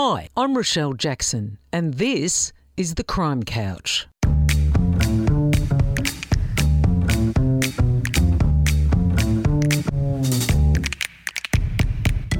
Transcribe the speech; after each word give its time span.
Hi, 0.00 0.28
I'm 0.36 0.56
Rochelle 0.56 0.92
Jackson, 0.92 1.58
and 1.72 1.94
this 1.94 2.52
is 2.76 2.94
The 2.94 3.02
Crime 3.02 3.42
Couch. 3.42 4.06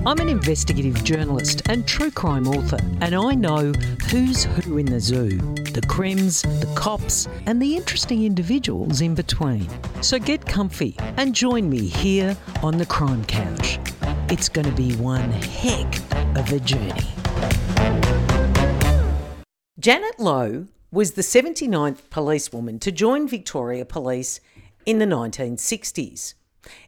I'm 0.07 0.21
an 0.21 0.29
investigative 0.29 1.03
journalist 1.03 1.69
and 1.69 1.85
true 1.85 2.13
crime 2.13 2.47
author, 2.47 2.79
and 3.01 3.13
I 3.13 3.35
know 3.35 3.72
who's 4.09 4.45
who 4.45 4.79
in 4.79 4.87
the 4.87 5.01
zoo 5.01 5.29
the 5.72 5.85
crims, 5.88 6.43
the 6.43 6.72
cops, 6.77 7.27
and 7.47 7.61
the 7.61 7.77
interesting 7.77 8.25
individuals 8.25 9.01
in 9.01 9.17
between. 9.17 9.69
So 10.01 10.21
get 10.21 10.47
comfy 10.47 10.95
and 11.17 11.35
join 11.35 11.69
me 11.69 11.88
here 11.88 12.37
on 12.63 12.79
the 12.79 12.87
Crime 12.87 13.25
Couch. 13.25 13.81
It's 14.31 14.49
going 14.49 14.67
to 14.67 14.77
be 14.81 14.95
one 14.95 15.33
heck 15.33 15.93
of 16.37 16.52
a 16.52 16.61
journey. 16.61 17.17
Janet 19.80 20.18
Low 20.18 20.66
was 20.91 21.12
the 21.12 21.23
79th 21.23 22.10
policewoman 22.10 22.80
to 22.80 22.91
join 22.91 23.28
Victoria 23.28 23.84
Police 23.84 24.41
in 24.84 24.98
the 24.98 25.04
1960s. 25.04 26.34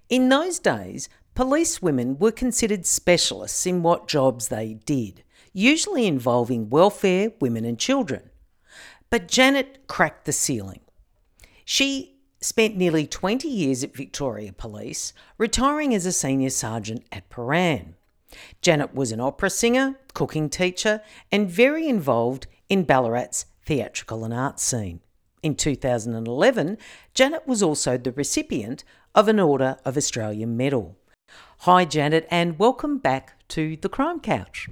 In 0.09 0.29
those 0.29 0.59
days, 0.59 1.09
police 1.37 1.81
women 1.81 2.19
were 2.19 2.33
considered 2.33 2.85
specialists 2.87 3.65
in 3.65 3.85
what 3.85 4.09
jobs 4.09 4.49
they 4.49 4.75
did, 4.75 5.23
usually 5.53 6.05
involving 6.09 6.69
welfare, 6.69 7.31
women, 7.41 7.65
and 7.65 7.79
children. 7.79 8.29
But 9.09 9.29
Janet 9.29 9.87
cracked 9.87 10.25
the 10.25 10.33
ceiling. 10.33 10.81
She 11.65 12.17
spent 12.41 12.77
nearly 12.77 13.07
20 13.07 13.47
years 13.47 13.85
at 13.85 13.95
Victoria 13.95 14.53
Police, 14.53 15.13
retiring 15.39 15.95
as 15.95 16.07
a 16.07 16.13
senior 16.13 16.51
sergeant 16.51 17.05
at 17.13 17.31
Prahran. 17.31 17.95
Janet 18.63 18.97
was 18.97 19.13
an 19.13 19.21
opera 19.21 19.51
singer, 19.51 19.95
cooking 20.13 20.51
teacher, 20.51 21.03
and 21.31 21.49
very 21.49 21.87
involved 21.87 22.49
in 22.71 22.85
Ballarat's 22.85 23.47
theatrical 23.67 24.25
and 24.25 24.33
art 24.33 24.61
scene. 24.61 25.01
In 25.43 25.57
2011, 25.57 26.79
Janet 27.13 27.47
was 27.47 27.63
also 27.63 27.99
the 27.99 28.13
recipient 28.13 28.85
of 29.15 29.27
an 29.27 29.41
Order 29.41 29.77
of 29.85 29.97
Australia 29.97 30.47
medal. 30.47 30.97
Hi, 31.61 31.85
Janet, 31.85 32.27
and 32.31 32.59
welcome 32.59 32.99
back 32.99 33.37
to 33.49 33.77
the 33.77 33.89
Crime 33.89 34.21
Couch. 34.21 34.69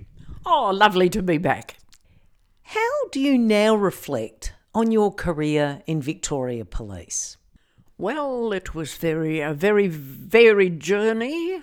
Oh, 0.46 0.70
lovely 0.70 1.08
to 1.10 1.22
be 1.22 1.38
back. 1.38 1.78
How 2.62 3.08
do 3.10 3.20
you 3.20 3.36
now 3.36 3.74
reflect 3.74 4.54
on 4.74 4.92
your 4.92 5.12
career 5.12 5.82
in 5.86 6.00
Victoria 6.00 6.64
Police? 6.64 7.36
Well, 7.96 8.52
it 8.52 8.74
was 8.74 8.94
very 8.94 9.40
a 9.40 9.52
very 9.52 9.88
varied 9.88 10.78
journey. 10.78 11.62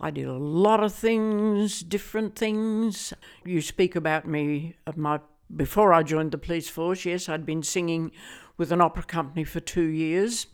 I 0.00 0.10
did 0.10 0.26
a 0.26 0.32
lot 0.32 0.82
of 0.82 0.94
things, 0.94 1.80
different 1.80 2.34
things. 2.34 3.12
You 3.44 3.60
speak 3.60 3.94
about 3.94 4.26
me 4.26 4.76
of 4.86 4.96
my 4.96 5.20
before 5.54 5.92
I 5.92 6.02
joined 6.02 6.32
the 6.32 6.38
police 6.38 6.68
force. 6.68 7.04
Yes, 7.04 7.28
I'd 7.28 7.46
been 7.46 7.62
singing 7.62 8.12
with 8.56 8.72
an 8.72 8.80
opera 8.80 9.04
company 9.04 9.44
for 9.44 9.60
two 9.60 9.86
years, 9.86 10.46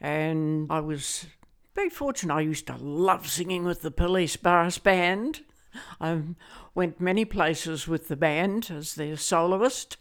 and 0.00 0.70
I 0.70 0.80
was 0.80 1.26
very 1.74 1.90
fortunate. 1.90 2.34
I 2.34 2.40
used 2.40 2.66
to 2.68 2.76
love 2.76 3.28
singing 3.28 3.64
with 3.64 3.82
the 3.82 3.90
police 3.90 4.36
brass 4.36 4.78
band. 4.78 5.40
I 6.00 6.22
went 6.74 7.00
many 7.00 7.24
places 7.24 7.86
with 7.86 8.08
the 8.08 8.16
band 8.16 8.70
as 8.70 8.94
their 8.94 9.16
soloist. 9.16 9.96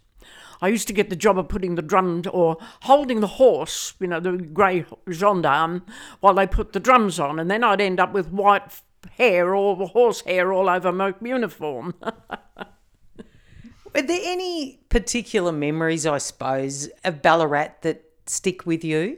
I 0.62 0.68
used 0.68 0.88
to 0.88 0.94
get 0.94 1.10
the 1.10 1.16
job 1.16 1.38
of 1.38 1.48
putting 1.48 1.76
the 1.76 1.82
drums 1.82 2.28
or 2.28 2.58
holding 2.82 3.22
the 3.22 3.28
horse, 3.28 3.94
you 4.00 4.08
know, 4.08 4.20
the 4.20 4.34
grey 4.34 4.86
gendarme, 5.10 5.86
while 6.20 6.34
they 6.34 6.48
put 6.48 6.74
the 6.74 6.80
drums 6.80 7.20
on, 7.20 7.40
and 7.40 7.50
then 7.50 7.64
I'd 7.64 7.80
end 7.80 8.00
up 8.00 8.14
with 8.14 8.32
white 8.32 8.82
hair 9.12 9.56
or 9.56 9.88
horse 9.88 10.22
hair 10.22 10.52
all 10.52 10.70
over 10.70 10.92
my 10.92 11.14
uniform. 11.22 11.94
Are 13.96 14.02
there 14.02 14.22
any 14.24 14.80
particular 14.90 15.52
memories, 15.52 16.06
I 16.06 16.20
suppose, 16.20 16.90
of 17.04 17.22
Ballarat 17.22 17.82
that 17.82 18.04
stick 18.28 18.66
with 18.66 18.84
you? 18.84 19.18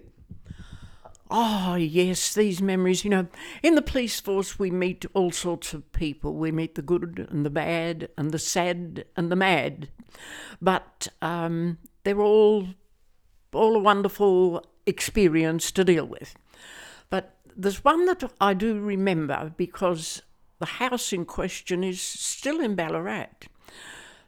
Oh, 1.29 1.75
yes, 1.75 2.33
these 2.33 2.61
memories. 2.61 3.03
You 3.03 3.09
know, 3.09 3.27
in 3.63 3.75
the 3.75 3.81
police 3.81 4.19
force, 4.19 4.59
we 4.59 4.71
meet 4.71 5.05
all 5.13 5.31
sorts 5.31 5.73
of 5.73 5.91
people. 5.91 6.35
We 6.35 6.51
meet 6.51 6.75
the 6.75 6.81
good 6.81 7.27
and 7.29 7.45
the 7.45 7.49
bad, 7.49 8.09
and 8.17 8.31
the 8.31 8.39
sad 8.39 9.05
and 9.15 9.31
the 9.31 9.35
mad. 9.35 9.89
But 10.61 11.07
um, 11.21 11.77
they're 12.03 12.21
all, 12.21 12.67
all 13.53 13.75
a 13.75 13.79
wonderful 13.79 14.65
experience 14.85 15.71
to 15.71 15.83
deal 15.83 16.05
with. 16.05 16.35
But 17.09 17.35
there's 17.55 17.83
one 17.83 18.05
that 18.05 18.23
I 18.39 18.53
do 18.53 18.79
remember 18.79 19.53
because 19.55 20.21
the 20.59 20.65
house 20.65 21.13
in 21.13 21.25
question 21.25 21.83
is 21.83 22.01
still 22.01 22.59
in 22.59 22.75
Ballarat. 22.75 23.47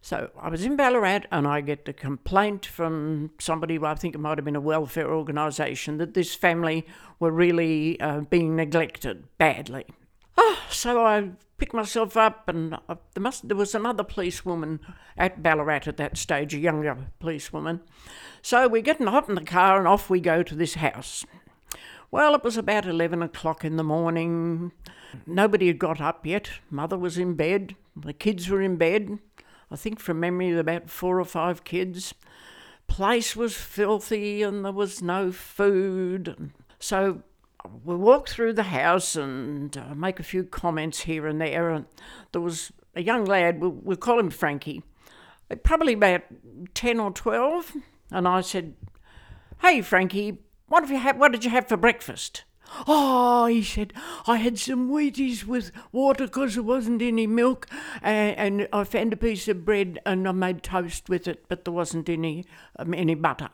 So 0.04 0.32
I 0.38 0.50
was 0.50 0.66
in 0.66 0.76
Ballarat 0.76 1.22
and 1.32 1.48
I 1.48 1.62
get 1.62 1.88
a 1.88 1.94
complaint 1.94 2.66
from 2.66 3.32
somebody, 3.40 3.78
well, 3.78 3.94
I 3.94 3.96
think 3.96 4.16
it 4.16 4.18
might 4.18 4.38
have 4.38 4.44
been 4.44 4.54
a 4.54 4.60
welfare 4.60 5.10
organisation, 5.10 5.98
that 6.00 6.14
this 6.14 6.36
family 6.36 6.86
were 7.22 7.32
really 7.32 7.98
uh, 8.02 8.20
being 8.20 8.54
neglected 8.54 9.24
badly. 9.38 9.86
Oh, 10.38 10.60
so 10.70 11.06
I 11.06 11.30
picked 11.58 11.74
myself 11.74 12.18
up 12.18 12.50
and 12.50 12.76
I, 12.90 12.98
there, 13.14 13.22
must, 13.22 13.48
there 13.48 13.56
was 13.56 13.74
another 13.74 14.04
policewoman 14.04 14.82
at 15.18 15.42
Ballarat 15.42 15.88
at 15.88 15.96
that 15.96 16.18
stage, 16.18 16.54
a 16.54 16.60
younger 16.60 16.98
policewoman. 17.22 17.80
So 18.42 18.68
we 18.68 18.82
get 18.82 19.02
hop 19.02 19.30
in 19.30 19.36
the 19.36 19.46
car 19.46 19.78
and 19.78 19.88
off 19.88 20.10
we 20.10 20.20
go 20.20 20.44
to 20.44 20.54
this 20.54 20.74
house. 20.74 21.26
Well, 22.12 22.36
it 22.36 22.44
was 22.44 22.58
about 22.58 22.86
11 22.86 23.24
o'clock 23.24 23.64
in 23.64 23.78
the 23.78 23.86
morning. 23.86 24.74
Nobody 25.26 25.68
had 25.68 25.80
got 25.80 26.02
up 26.02 26.26
yet. 26.26 26.50
Mother 26.70 26.98
was 26.98 27.18
in 27.18 27.36
bed. 27.36 27.78
The 27.96 28.12
kids 28.12 28.50
were 28.50 28.62
in 28.62 28.76
bed. 28.76 29.20
I 29.74 29.76
think 29.76 30.00
from 30.00 30.20
memory, 30.20 30.56
about 30.56 30.92
four 30.92 31.20
or 31.20 31.26
five 31.26 31.64
kids. 31.64 32.14
Place 32.86 33.36
was 33.36 33.56
filthy 33.56 34.44
and 34.44 34.64
there 34.64 34.72
was 34.72 35.02
no 35.02 35.32
food. 35.32 36.52
So 36.78 37.24
we 37.84 37.96
walk 37.96 38.30
through 38.30 38.54
the 38.54 38.64
house 38.64 39.16
and 39.16 39.76
uh, 39.76 39.96
make 39.96 40.20
a 40.20 40.24
few 40.24 40.44
comments 40.44 41.02
here 41.02 41.26
and 41.26 41.42
there. 41.42 41.72
And 41.72 41.86
there 42.34 42.42
was 42.42 42.72
a 42.96 43.02
young 43.02 43.26
lad, 43.26 43.60
we'll, 43.60 43.72
we'll 43.72 43.98
call 43.98 44.20
him 44.20 44.30
Frankie, 44.30 44.84
probably 45.64 45.94
about 45.94 46.22
10 46.76 47.00
or 47.00 47.10
12. 47.10 47.74
And 48.12 48.28
I 48.28 48.42
said, 48.42 48.76
Hey, 49.62 49.82
Frankie, 49.82 50.38
what, 50.68 50.84
have 50.84 50.92
you 50.92 51.00
had, 51.00 51.18
what 51.18 51.32
did 51.32 51.44
you 51.44 51.50
have 51.50 51.68
for 51.68 51.78
breakfast? 51.78 52.44
Oh, 52.88 53.46
he 53.46 53.64
said, 53.64 53.94
I 54.26 54.38
had 54.38 54.58
some 54.58 54.90
Wheaties 54.90 55.46
with 55.46 55.72
water 55.92 56.26
because 56.26 56.56
there 56.56 56.64
wasn't 56.64 57.02
any 57.02 57.28
milk, 57.28 57.68
and, 58.02 58.38
and, 58.38 58.68
I 58.74 58.84
found 58.84 59.14
a 59.14 59.18
piece 59.18 59.48
of 59.48 59.66
bread 59.66 60.00
and 60.06 60.28
I 60.28 60.32
made 60.32 60.64
toast 60.64 61.10
with 61.10 61.28
it, 61.28 61.46
but 61.48 61.66
there 61.66 61.74
wasn't 61.74 62.10
any 62.10 62.46
um, 62.78 62.94
any 62.94 63.16
butter. 63.16 63.50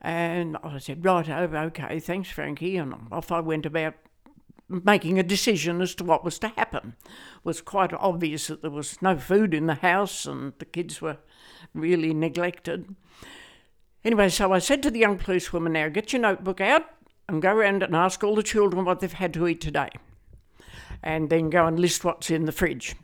And 0.00 0.56
I 0.62 0.78
said, 0.78 1.04
right, 1.04 1.28
okay, 1.28 1.98
thanks, 1.98 2.30
Frankie. 2.30 2.76
And 2.76 2.94
off 3.10 3.32
I 3.32 3.40
went 3.40 3.66
about 3.66 3.94
making 4.68 5.18
a 5.18 5.22
decision 5.22 5.80
as 5.80 5.94
to 5.96 6.04
what 6.04 6.24
was 6.24 6.38
to 6.38 6.48
happen. 6.48 6.94
It 7.04 7.44
was 7.44 7.60
quite 7.60 7.92
obvious 7.92 8.48
that 8.48 8.62
there 8.62 8.70
was 8.70 9.00
no 9.02 9.16
food 9.16 9.54
in 9.54 9.66
the 9.66 9.74
house 9.74 10.26
and 10.26 10.52
the 10.58 10.66
kids 10.66 11.00
were 11.00 11.18
really 11.74 12.12
neglected. 12.12 12.94
Anyway, 14.04 14.28
so 14.28 14.52
I 14.52 14.58
said 14.58 14.82
to 14.84 14.90
the 14.90 15.00
young 15.00 15.18
policewoman, 15.18 15.72
now 15.72 15.88
get 15.88 16.12
your 16.12 16.22
notebook 16.22 16.60
out 16.60 16.84
and 17.28 17.42
go 17.42 17.52
around 17.52 17.82
and 17.82 17.94
ask 17.94 18.24
all 18.24 18.34
the 18.34 18.42
children 18.42 18.84
what 18.84 19.00
they've 19.00 19.12
had 19.12 19.34
to 19.34 19.46
eat 19.46 19.60
today. 19.60 19.90
And 21.02 21.30
then 21.30 21.50
go 21.50 21.66
and 21.66 21.78
list 21.78 22.04
what's 22.04 22.30
in 22.30 22.46
the 22.46 22.52
fridge. 22.52 22.96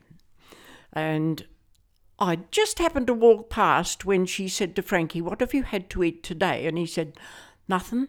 And 0.92 1.46
I 2.18 2.36
just 2.50 2.78
happened 2.78 3.06
to 3.08 3.14
walk 3.14 3.50
past 3.50 4.04
when 4.04 4.24
she 4.26 4.48
said 4.48 4.74
to 4.76 4.82
Frankie, 4.82 5.20
What 5.20 5.40
have 5.40 5.52
you 5.52 5.62
had 5.62 5.90
to 5.90 6.02
eat 6.02 6.22
today? 6.22 6.66
And 6.66 6.78
he 6.78 6.86
said, 6.86 7.18
Nothing. 7.68 8.08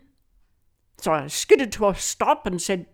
So 0.97 1.11
I 1.11 1.27
skidded 1.27 1.71
to 1.73 1.89
a 1.89 1.95
stop 1.95 2.45
and 2.45 2.61
said, 2.61 2.85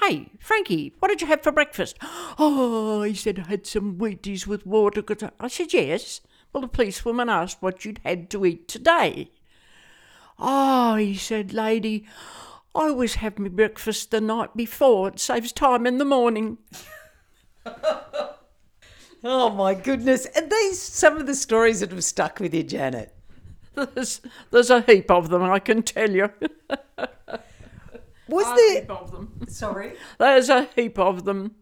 Hey, 0.00 0.30
Frankie, 0.40 0.94
what 1.00 1.08
did 1.08 1.20
you 1.20 1.26
have 1.26 1.42
for 1.42 1.52
breakfast? 1.52 1.98
Oh, 2.40 3.02
he 3.02 3.14
said, 3.14 3.40
I 3.40 3.48
had 3.48 3.66
some 3.66 3.98
Wheaties 3.98 4.46
with 4.46 4.64
water. 4.64 5.02
I 5.40 5.48
said, 5.48 5.72
Yes. 5.72 6.20
Well, 6.52 6.60
the 6.62 6.68
policewoman 6.68 7.28
asked 7.28 7.60
what 7.60 7.84
you'd 7.84 8.00
had 8.04 8.30
to 8.30 8.46
eat 8.46 8.68
today. 8.68 9.30
Oh, 10.38 10.94
he 10.96 11.14
said, 11.14 11.52
lady, 11.52 12.06
I 12.74 12.88
always 12.88 13.16
have 13.16 13.38
my 13.38 13.48
breakfast 13.48 14.10
the 14.10 14.20
night 14.20 14.56
before. 14.56 15.08
It 15.08 15.18
saves 15.18 15.52
time 15.52 15.86
in 15.86 15.98
the 15.98 16.04
morning. 16.04 16.58
oh 19.24 19.50
my 19.50 19.74
goodness. 19.74 20.26
And 20.26 20.50
these 20.50 20.80
some 20.80 21.16
of 21.16 21.26
the 21.26 21.34
stories 21.34 21.80
that 21.80 21.90
have 21.90 22.04
stuck 22.04 22.38
with 22.38 22.54
you, 22.54 22.62
Janet. 22.62 23.14
There's 23.74 24.20
there's 24.50 24.70
a 24.70 24.80
heap 24.80 25.10
of 25.10 25.28
them, 25.28 25.42
I 25.42 25.58
can 25.58 25.82
tell 25.82 26.10
you. 26.10 26.30
Was 28.28 28.46
a 28.46 28.54
there 28.54 28.80
heap 28.80 28.90
of 28.90 29.10
them. 29.10 29.32
Sorry. 29.48 29.94
There's 30.18 30.48
a 30.48 30.68
heap 30.76 30.98
of 30.98 31.24
them. 31.24 31.54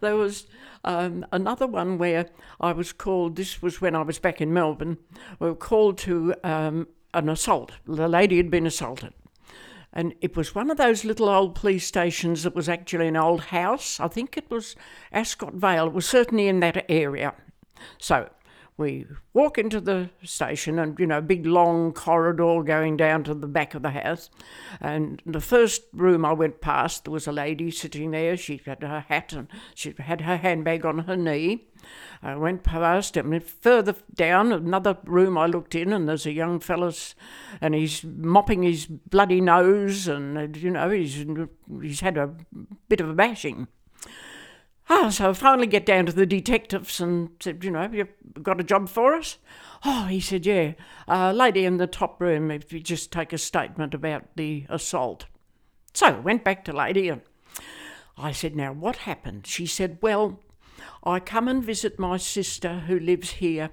There 0.00 0.16
was 0.16 0.46
um, 0.84 1.24
another 1.32 1.66
one 1.66 1.96
where 1.96 2.26
I 2.60 2.72
was 2.72 2.92
called. 2.92 3.36
This 3.36 3.62
was 3.62 3.80
when 3.80 3.96
I 3.96 4.02
was 4.02 4.18
back 4.18 4.42
in 4.42 4.52
Melbourne. 4.52 4.98
We 5.38 5.48
were 5.48 5.54
called 5.54 5.96
to 5.98 6.34
um, 6.44 6.88
an 7.14 7.28
assault. 7.28 7.72
The 7.86 8.08
lady 8.08 8.36
had 8.36 8.50
been 8.50 8.66
assaulted. 8.66 9.12
And 9.92 10.14
it 10.20 10.36
was 10.36 10.54
one 10.54 10.70
of 10.70 10.76
those 10.76 11.04
little 11.04 11.28
old 11.28 11.54
police 11.56 11.86
stations 11.86 12.44
that 12.44 12.54
was 12.54 12.68
actually 12.68 13.08
an 13.08 13.16
old 13.16 13.40
house. 13.40 13.98
I 13.98 14.08
think 14.08 14.36
it 14.36 14.48
was 14.50 14.76
Ascot 15.10 15.54
Vale. 15.54 15.88
It 15.88 15.92
was 15.92 16.08
certainly 16.08 16.46
in 16.46 16.60
that 16.60 16.84
area. 16.88 17.34
So 17.98 18.28
we 18.80 19.06
walk 19.34 19.58
into 19.58 19.78
the 19.78 20.08
station 20.24 20.78
and 20.78 20.98
you 20.98 21.06
know 21.06 21.20
big 21.20 21.44
long 21.44 21.92
corridor 21.92 22.62
going 22.62 22.96
down 22.96 23.22
to 23.22 23.34
the 23.34 23.46
back 23.46 23.74
of 23.74 23.82
the 23.82 23.90
house. 23.90 24.30
And 24.80 25.22
the 25.26 25.40
first 25.40 25.82
room 25.92 26.24
i 26.24 26.32
went 26.32 26.62
past 26.62 27.04
there 27.04 27.12
was 27.12 27.26
a 27.26 27.32
lady 27.32 27.70
sitting 27.70 28.10
there. 28.10 28.36
She 28.36 28.60
had 28.64 28.82
her 28.82 29.04
hat 29.08 29.34
and 29.34 29.48
she 29.74 29.94
had 29.98 30.22
her 30.22 30.38
handbag 30.38 30.86
on 30.86 31.00
her 31.00 31.16
knee. 31.16 31.68
I 32.22 32.36
went 32.36 32.62
past 32.62 33.16
and 33.16 33.44
further 33.44 33.94
down 34.14 34.50
another 34.50 34.96
room 35.04 35.36
I 35.36 35.46
looked 35.46 35.74
in 35.74 35.92
and 35.92 36.08
there's 36.08 36.26
a 36.26 36.32
young 36.32 36.58
fellow 36.58 36.92
and 37.60 37.74
he's 37.74 38.02
mopping 38.02 38.62
his 38.62 38.86
bloody 38.86 39.42
nose 39.42 40.08
and 40.08 40.56
you 40.56 40.70
know 40.70 40.88
he's 40.88 41.24
he's 41.82 42.00
had 42.00 42.16
a 42.16 42.34
bit 42.88 43.00
of 43.00 43.10
a 43.10 43.14
bashing 43.14 43.68
Ah, 44.92 45.08
so 45.08 45.30
I 45.30 45.32
finally 45.34 45.68
get 45.68 45.86
down 45.86 46.06
to 46.06 46.12
the 46.12 46.26
detectives 46.26 47.00
and 47.00 47.30
said, 47.38 47.62
you 47.62 47.70
know, 47.70 47.88
you've 47.92 48.08
got 48.42 48.58
a 48.58 48.64
job 48.64 48.88
for 48.88 49.14
us? 49.14 49.38
Oh, 49.84 50.06
he 50.06 50.18
said, 50.18 50.44
yeah. 50.44 50.72
Uh, 51.06 51.30
lady 51.30 51.64
in 51.64 51.76
the 51.76 51.86
top 51.86 52.20
room, 52.20 52.50
if 52.50 52.72
you 52.72 52.80
just 52.80 53.12
take 53.12 53.32
a 53.32 53.38
statement 53.38 53.94
about 53.94 54.24
the 54.34 54.66
assault. 54.68 55.26
So 55.94 56.06
I 56.06 56.18
went 56.18 56.42
back 56.42 56.64
to 56.64 56.72
lady 56.72 57.08
and 57.08 57.20
I 58.18 58.32
said, 58.32 58.56
now 58.56 58.72
what 58.72 58.96
happened? 58.96 59.46
She 59.46 59.64
said, 59.64 59.98
well, 60.02 60.40
I 61.04 61.20
come 61.20 61.48
and 61.48 61.64
visit 61.64 61.98
my 61.98 62.16
sister 62.16 62.80
who 62.80 62.98
lives 62.98 63.32
here. 63.32 63.70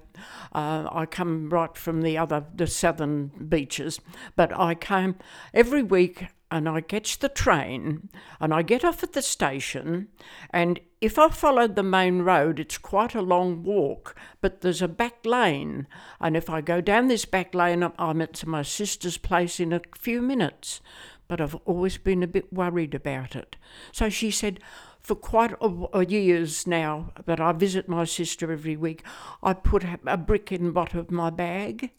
Uh, 0.54 0.88
I 0.92 1.06
come 1.06 1.50
right 1.50 1.76
from 1.76 2.02
the 2.02 2.18
other, 2.18 2.46
the 2.54 2.68
southern 2.68 3.28
beaches, 3.50 4.00
but 4.36 4.58
I 4.58 4.76
come 4.76 5.16
every 5.54 5.84
week 5.84 6.28
and 6.50 6.70
I 6.70 6.82
catch 6.82 7.20
the 7.20 7.30
train 7.30 8.10
and 8.40 8.54
I 8.54 8.62
get 8.62 8.86
off 8.86 9.04
at 9.04 9.14
the 9.14 9.22
station. 9.22 10.08
And 10.52 10.80
if 11.02 11.20
I 11.20 11.30
followed 11.30 11.76
the 11.76 11.84
main 11.84 12.22
road 12.22 12.60
it's 12.60 12.78
quite 12.78 13.14
a 13.14 13.22
long 13.22 13.64
walk 13.64 14.16
but 14.40 14.62
there's 14.62 14.82
a 14.82 14.88
back 14.88 15.26
lane. 15.26 15.88
And 16.22 16.38
if 16.38 16.50
I 16.50 16.62
go 16.62 16.80
down 16.80 17.08
this 17.08 17.26
back 17.26 17.54
lane 17.54 17.88
I'm 18.00 18.22
at 18.22 18.46
my 18.46 18.62
sister's 18.62 19.18
place 19.18 19.60
in 19.60 19.74
a 19.74 19.82
few 19.98 20.22
minutes 20.22 20.82
but 21.28 21.42
I've 21.42 21.56
always 21.66 21.98
been 21.98 22.24
a 22.24 22.28
bit 22.28 22.52
worried 22.52 22.96
about 22.96 23.36
it 23.36 23.56
so 23.92 24.10
she 24.10 24.32
said 24.32 24.60
for 25.00 25.16
quite 25.16 25.54
a, 25.62 25.88
a 25.94 26.06
years 26.06 26.68
now 26.68 27.12
that 27.26 27.40
I 27.40 27.52
visit 27.52 27.88
my 27.88 28.04
sister 28.04 28.52
every 28.52 28.76
week 28.76 29.04
I 29.42 29.54
put 29.54 29.84
a 30.06 30.18
brick 30.18 30.52
in 30.52 30.66
the 30.66 30.72
bottom 30.72 31.00
of 31.00 31.12
my 31.12 31.30
bag 31.30 31.92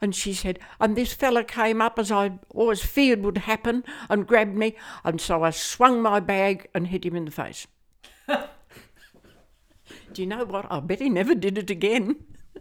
and 0.00 0.14
she 0.14 0.32
said, 0.32 0.58
and 0.80 0.96
this 0.96 1.12
fella 1.12 1.44
came 1.44 1.82
up 1.82 1.98
as 1.98 2.10
I 2.10 2.38
always 2.54 2.82
feared 2.82 3.22
would 3.22 3.38
happen 3.38 3.84
and 4.08 4.26
grabbed 4.26 4.56
me. 4.56 4.76
And 5.04 5.20
so 5.20 5.42
I 5.42 5.50
swung 5.50 6.00
my 6.00 6.20
bag 6.20 6.68
and 6.74 6.86
hit 6.86 7.04
him 7.04 7.16
in 7.16 7.26
the 7.26 7.30
face. 7.30 7.66
Do 8.28 10.22
you 10.22 10.26
know 10.26 10.44
what? 10.44 10.66
I 10.70 10.80
bet 10.80 11.00
he 11.00 11.10
never 11.10 11.34
did 11.34 11.58
it 11.58 11.70
again. 11.70 12.16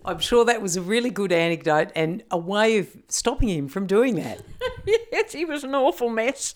I'm 0.06 0.20
sure 0.20 0.46
that 0.46 0.62
was 0.62 0.78
a 0.78 0.82
really 0.82 1.10
good 1.10 1.32
anecdote 1.32 1.92
and 1.96 2.24
a 2.32 2.38
way 2.38 2.78
of 2.78 2.88
stopping 3.08 3.50
him 3.50 3.68
from 3.68 3.86
doing 3.88 4.16
that. 4.16 4.42
yes, 5.12 5.34
he 5.34 5.46
was 5.46 5.64
an 5.64 5.76
awful 5.76 6.10
mess. 6.10 6.56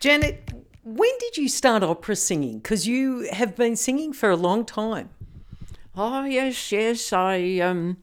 Janet, 0.00 0.52
when 0.82 1.10
did 1.18 1.38
you 1.38 1.48
start 1.48 1.82
opera 1.82 2.14
singing? 2.14 2.58
Because 2.58 2.86
you 2.86 3.28
have 3.32 3.56
been 3.56 3.74
singing 3.74 4.12
for 4.12 4.30
a 4.30 4.36
long 4.36 4.66
time. 4.66 5.08
Oh 5.96 6.24
yes, 6.24 6.70
yes. 6.72 7.12
I 7.12 7.58
um, 7.60 7.98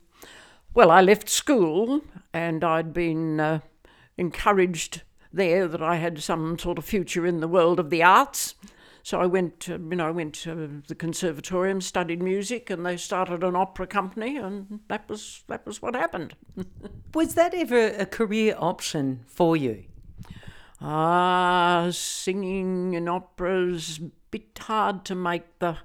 well, 0.73 0.89
I 0.89 1.01
left 1.01 1.29
school 1.29 2.01
and 2.33 2.63
I'd 2.63 2.91
been 2.91 3.39
uh, 3.39 3.59
encouraged 4.17 5.03
there 5.33 5.67
that 5.67 5.81
I 5.81 5.95
had 5.95 6.21
some 6.21 6.57
sort 6.59 6.77
of 6.77 6.85
future 6.85 7.25
in 7.25 7.39
the 7.39 7.47
world 7.47 7.79
of 7.79 7.89
the 7.89 8.03
arts. 8.03 8.55
So 9.03 9.19
I 9.19 9.25
went, 9.25 9.67
you 9.67 9.77
know, 9.77 10.07
I 10.07 10.11
went 10.11 10.35
to 10.35 10.83
the 10.87 10.93
conservatorium, 10.93 11.81
studied 11.81 12.21
music, 12.21 12.69
and 12.69 12.85
they 12.85 12.97
started 12.97 13.43
an 13.43 13.55
opera 13.55 13.87
company, 13.87 14.37
and 14.37 14.81
that 14.89 15.09
was 15.09 15.43
that 15.47 15.65
was 15.65 15.81
what 15.81 15.95
happened. 15.95 16.35
was 17.13 17.33
that 17.33 17.53
ever 17.53 17.87
a 17.87 18.05
career 18.05 18.55
option 18.59 19.21
for 19.25 19.57
you? 19.57 19.85
Ah, 20.79 21.89
singing 21.91 22.93
in 22.93 23.07
operas, 23.07 23.99
bit 24.29 24.57
hard 24.59 25.03
to 25.05 25.15
make 25.15 25.59
the 25.59 25.77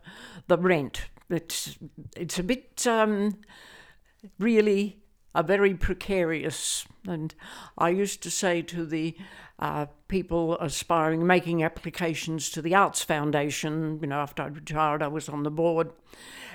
the 0.47 0.59
rent. 0.59 1.07
It's 1.31 1.79
it's 2.17 2.39
a 2.39 2.43
bit 2.43 2.87
um, 2.87 3.39
really 4.39 4.99
a 5.37 5.43
very 5.43 5.75
precarious. 5.75 6.87
And 7.07 7.35
I 7.77 7.91
used 7.91 8.23
to 8.23 8.31
say 8.31 8.63
to 8.63 8.87
the 8.87 9.15
uh, 9.59 9.87
people 10.09 10.57
aspiring, 10.59 11.27
making 11.27 11.63
applications 11.63 12.51
to 12.51 12.63
the 12.63 12.75
Arts 12.75 13.03
Foundation, 13.03 13.99
you 14.01 14.09
know, 14.09 14.21
after 14.21 14.43
I'd 14.43 14.57
retired, 14.57 15.03
I 15.03 15.09
was 15.09 15.29
on 15.29 15.43
the 15.43 15.51
board, 15.51 15.93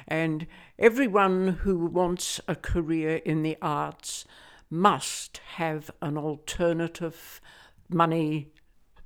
and 0.07 0.47
everyone 0.79 1.59
who 1.61 1.85
wants 1.85 2.41
a 2.47 2.55
career 2.55 3.17
in 3.17 3.43
the 3.43 3.57
arts 3.61 4.25
must 4.69 5.39
have 5.55 5.91
an 6.01 6.17
alternative 6.17 7.39
money 7.87 8.51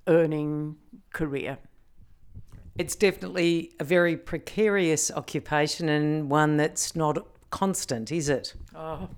earning 0.07 0.77
career. 1.11 1.57
It's 2.77 2.95
definitely 2.95 3.73
a 3.79 3.83
very 3.83 4.15
precarious 4.15 5.11
occupation 5.11 5.89
and 5.89 6.29
one 6.29 6.57
that's 6.57 6.95
not 6.95 7.25
constant, 7.49 8.11
is 8.11 8.29
it? 8.29 8.53
Oh, 8.75 9.09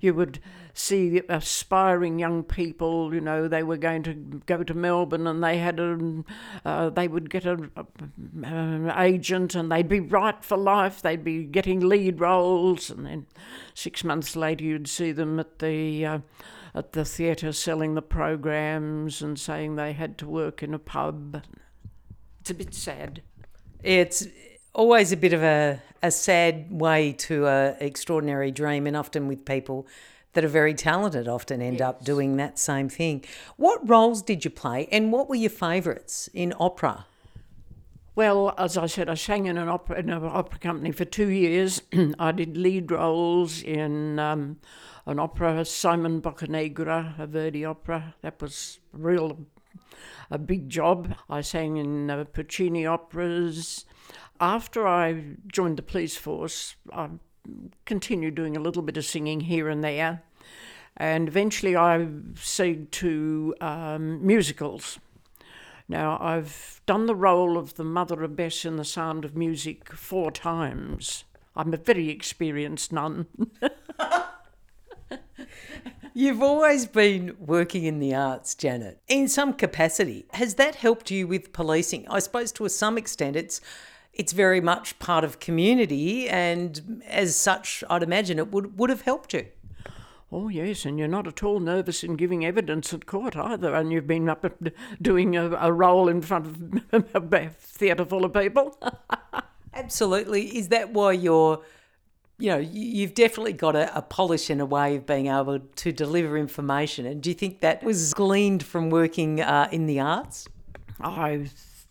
you 0.00 0.14
would 0.14 0.40
see 0.72 1.20
aspiring 1.28 2.18
young 2.18 2.42
people. 2.42 3.14
You 3.14 3.20
know, 3.20 3.48
they 3.48 3.62
were 3.62 3.76
going 3.76 4.02
to 4.04 4.14
go 4.46 4.62
to 4.62 4.74
Melbourne, 4.74 5.26
and 5.26 5.42
they 5.42 5.58
had 5.58 5.78
a, 5.78 6.24
uh, 6.64 6.90
they 6.90 7.08
would 7.08 7.30
get 7.30 7.44
an 7.44 8.92
agent, 8.96 9.54
and 9.54 9.70
they'd 9.70 9.88
be 9.88 10.00
right 10.00 10.42
for 10.44 10.56
life. 10.56 11.02
They'd 11.02 11.24
be 11.24 11.44
getting 11.44 11.80
lead 11.80 12.20
roles, 12.20 12.90
and 12.90 13.06
then 13.06 13.26
six 13.74 14.04
months 14.04 14.36
later, 14.36 14.64
you'd 14.64 14.88
see 14.88 15.12
them 15.12 15.38
at 15.38 15.58
the 15.58 16.06
uh, 16.06 16.18
at 16.74 16.92
the 16.92 17.04
theatre 17.04 17.52
selling 17.52 17.94
the 17.94 18.02
programs 18.02 19.22
and 19.22 19.38
saying 19.38 19.76
they 19.76 19.92
had 19.92 20.16
to 20.18 20.26
work 20.26 20.62
in 20.62 20.72
a 20.72 20.78
pub. 20.78 21.42
It's 22.40 22.50
a 22.50 22.54
bit 22.54 22.74
sad. 22.74 23.22
It's 23.82 24.26
always 24.72 25.12
a 25.12 25.16
bit 25.16 25.32
of 25.32 25.42
a, 25.42 25.80
a 26.02 26.10
sad 26.10 26.70
way 26.70 27.12
to 27.12 27.46
an 27.46 27.76
extraordinary 27.80 28.50
dream, 28.50 28.86
and 28.86 28.96
often 28.96 29.28
with 29.28 29.44
people 29.44 29.86
that 30.32 30.44
are 30.44 30.48
very 30.48 30.74
talented 30.74 31.26
often 31.26 31.60
end 31.60 31.80
yes. 31.80 31.88
up 31.88 32.04
doing 32.04 32.36
that 32.36 32.58
same 32.58 32.88
thing. 32.88 33.24
What 33.56 33.88
roles 33.88 34.22
did 34.22 34.44
you 34.44 34.50
play, 34.50 34.88
and 34.92 35.12
what 35.12 35.28
were 35.28 35.34
your 35.34 35.50
favourites 35.50 36.28
in 36.32 36.54
opera? 36.58 37.06
Well, 38.14 38.54
as 38.58 38.76
I 38.76 38.86
said, 38.86 39.08
I 39.08 39.14
sang 39.14 39.46
in 39.46 39.56
an 39.56 39.68
opera 39.68 39.98
in 39.98 40.10
an 40.10 40.24
opera 40.24 40.58
company 40.58 40.92
for 40.92 41.04
two 41.04 41.28
years. 41.28 41.82
I 42.18 42.32
did 42.32 42.56
lead 42.56 42.90
roles 42.90 43.62
in 43.62 44.18
um, 44.18 44.58
an 45.06 45.18
opera, 45.18 45.64
Simon 45.64 46.20
Boccanegra, 46.20 47.18
a 47.18 47.26
Verdi 47.26 47.64
opera. 47.64 48.14
That 48.22 48.40
was 48.42 48.78
real 48.92 49.38
a 50.30 50.38
big 50.38 50.68
job. 50.68 51.14
I 51.28 51.40
sang 51.40 51.76
in 51.76 52.10
uh, 52.10 52.24
Puccini 52.24 52.86
operas. 52.86 53.84
After 54.40 54.88
I 54.88 55.36
joined 55.52 55.76
the 55.76 55.82
police 55.82 56.16
force, 56.16 56.74
I 56.92 57.10
continued 57.84 58.34
doing 58.34 58.56
a 58.56 58.60
little 58.60 58.82
bit 58.82 58.96
of 58.96 59.04
singing 59.04 59.40
here 59.40 59.68
and 59.68 59.84
there. 59.84 60.22
And 60.96 61.28
eventually 61.28 61.76
I 61.76 62.08
sang 62.36 62.88
to 62.92 63.54
um, 63.60 64.26
musicals. 64.26 64.98
Now, 65.88 66.18
I've 66.20 66.80
done 66.86 67.06
the 67.06 67.14
role 67.14 67.58
of 67.58 67.74
the 67.74 67.84
Mother 67.84 68.22
Abbess 68.22 68.64
in 68.64 68.76
The 68.76 68.84
Sound 68.84 69.24
of 69.24 69.36
Music 69.36 69.92
four 69.92 70.30
times. 70.30 71.24
I'm 71.56 71.74
a 71.74 71.78
very 71.78 72.08
experienced 72.08 72.92
nun. 72.92 73.26
You've 76.14 76.42
always 76.42 76.86
been 76.86 77.36
working 77.38 77.84
in 77.84 77.98
the 77.98 78.14
arts, 78.14 78.54
Janet, 78.54 79.00
in 79.08 79.28
some 79.28 79.52
capacity. 79.52 80.26
Has 80.32 80.54
that 80.56 80.76
helped 80.76 81.10
you 81.10 81.26
with 81.26 81.52
policing? 81.52 82.06
I 82.08 82.20
suppose 82.20 82.52
to 82.52 82.68
some 82.68 82.96
extent 82.98 83.36
it's 83.36 83.60
it's 84.12 84.32
very 84.32 84.60
much 84.60 84.98
part 84.98 85.24
of 85.24 85.40
community 85.40 86.28
and 86.28 87.02
as 87.06 87.36
such 87.36 87.82
I'd 87.88 88.02
imagine 88.02 88.38
it 88.38 88.52
would 88.52 88.78
would 88.78 88.90
have 88.90 89.02
helped 89.02 89.34
you. 89.34 89.46
Oh, 90.32 90.48
yes, 90.48 90.84
and 90.84 90.96
you're 90.96 91.08
not 91.08 91.26
at 91.26 91.42
all 91.42 91.58
nervous 91.58 92.04
in 92.04 92.14
giving 92.14 92.44
evidence 92.44 92.94
at 92.94 93.04
court 93.04 93.36
either, 93.36 93.74
and 93.74 93.90
you've 93.90 94.06
been 94.06 94.28
up 94.28 94.46
doing 95.02 95.36
a, 95.36 95.50
a 95.56 95.72
role 95.72 96.08
in 96.08 96.22
front 96.22 96.46
of 96.92 97.14
a 97.32 97.48
theatre 97.58 98.04
full 98.04 98.24
of 98.24 98.32
people. 98.32 98.78
Absolutely. 99.74 100.56
Is 100.56 100.68
that 100.68 100.92
why 100.92 101.12
you're 101.12 101.62
you 102.38 102.48
know, 102.48 102.58
you've 102.58 103.12
definitely 103.12 103.52
got 103.52 103.76
a, 103.76 103.94
a, 103.94 104.00
polish 104.00 104.48
and 104.48 104.62
a 104.62 104.66
way 104.66 104.96
of 104.96 105.04
being 105.04 105.26
able 105.26 105.58
to 105.58 105.92
deliver 105.92 106.38
information. 106.38 107.04
And 107.04 107.22
do 107.22 107.28
you 107.28 107.34
think 107.34 107.60
that 107.60 107.82
was 107.84 108.14
gleaned 108.14 108.62
from 108.62 108.88
working 108.88 109.42
uh, 109.42 109.68
in 109.70 109.84
the 109.84 110.00
arts? 110.00 110.48
I 111.00 111.50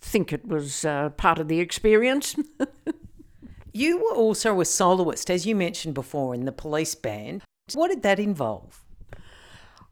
think 0.10 0.34
it 0.34 0.48
was 0.48 0.84
uh, 0.84 1.10
part 1.12 1.38
of 1.38 1.48
the 1.48 1.60
experience. 1.60 2.36
you 3.74 3.98
were 3.98 4.16
also 4.16 4.60
a 4.60 4.66
soloist, 4.66 5.30
as 5.30 5.46
you 5.46 5.56
mentioned 5.56 5.94
before, 5.94 6.34
in 6.34 6.46
the 6.46 6.52
police 6.52 6.96
band. 6.96 7.44
What 7.74 7.90
did 7.90 8.02
that 8.02 8.20
involve? 8.20 8.84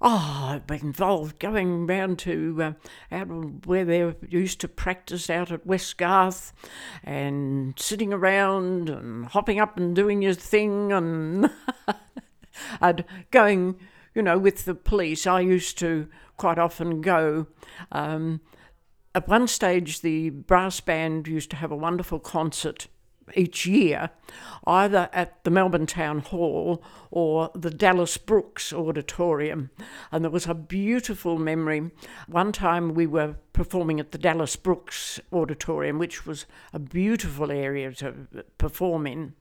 Oh, 0.02 0.50
I've 0.52 0.68
been 0.68 0.82
involved 0.82 1.40
going 1.40 1.88
round 1.88 2.20
to 2.20 2.58
uh, 2.62 2.74
out 3.12 3.28
where 3.66 3.86
they 3.86 4.14
used 4.30 4.60
to 4.62 4.68
practice 4.68 5.28
out 5.30 5.52
at 5.52 5.66
Westgarth 5.66 6.52
and 7.04 7.74
sitting 7.80 8.14
around 8.14 8.90
and 8.90 9.26
hopping 9.26 9.60
up 9.60 9.78
and 9.78 9.96
doing 9.96 10.22
your 10.22 10.36
thing 10.36 10.92
and, 10.92 11.50
and 12.82 13.06
going, 13.32 13.80
you 14.14 14.22
know, 14.22 14.38
with 14.38 14.66
the 14.66 14.76
police. 14.76 15.26
I 15.26 15.42
used 15.42 15.80
to 15.80 16.08
quite 16.38 16.60
often 16.60 17.02
go. 17.02 17.48
Um, 17.92 18.42
at 19.18 19.28
one 19.28 19.48
stage, 19.48 20.02
the 20.02 20.30
brass 20.30 20.80
band 20.80 21.28
used 21.28 21.50
to 21.50 21.56
have 21.56 21.72
a 21.72 21.76
wonderful 21.76 22.20
concert 22.20 22.86
each 23.34 23.66
year, 23.66 24.12
either 24.68 25.10
at 25.12 25.44
the 25.44 25.50
Melbourne 25.50 25.88
Town 25.88 26.20
Hall 26.20 26.84
or 27.10 27.50
the 27.56 27.72
Dallas 27.72 28.16
Brooks 28.18 28.72
Auditorium. 28.72 29.72
And 30.12 30.24
there 30.24 30.30
was 30.30 30.46
a 30.46 30.54
beautiful 30.54 31.40
memory. 31.40 31.90
One 32.28 32.52
time 32.52 32.94
we 32.94 33.08
were 33.08 33.38
performing 33.54 34.00
at 34.00 34.12
the 34.12 34.20
Dallas 34.20 34.56
Brooks 34.56 35.20
Auditorium, 35.34 35.98
which 35.98 36.28
was 36.28 36.46
a 36.72 36.78
beautiful 36.78 37.52
area 37.52 37.92
to 37.94 38.14
perform 38.60 39.08
in, 39.08 39.34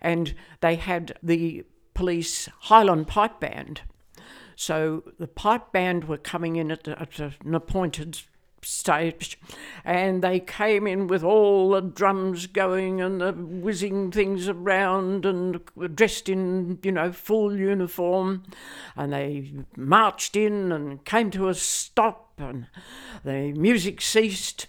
and 0.00 0.34
they 0.62 0.76
had 0.76 1.18
the 1.22 1.66
police 1.92 2.48
Highland 2.60 3.08
Pipe 3.08 3.40
Band. 3.40 3.82
So 4.56 5.04
the 5.18 5.28
pipe 5.28 5.70
band 5.70 6.04
were 6.04 6.16
coming 6.16 6.56
in 6.56 6.70
at, 6.70 6.88
at 6.88 7.18
an 7.18 7.54
appointed 7.54 8.22
stage. 8.64 9.38
And 9.84 10.22
they 10.22 10.40
came 10.40 10.86
in 10.86 11.06
with 11.06 11.22
all 11.22 11.70
the 11.70 11.80
drums 11.80 12.46
going 12.46 13.00
and 13.00 13.20
the 13.20 13.32
whizzing 13.32 14.10
things 14.10 14.48
around 14.48 15.24
and 15.24 15.60
dressed 15.94 16.28
in 16.28 16.78
you 16.82 16.92
know 16.92 17.12
full 17.12 17.56
uniform. 17.56 18.44
And 18.96 19.12
they 19.12 19.52
marched 19.76 20.36
in 20.36 20.72
and 20.72 21.04
came 21.04 21.30
to 21.32 21.48
a 21.48 21.54
stop 21.54 22.32
and 22.38 22.66
the 23.24 23.52
music 23.52 24.00
ceased. 24.00 24.66